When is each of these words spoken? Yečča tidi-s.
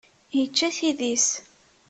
Yečča 0.37 0.69
tidi-s. 0.77 1.27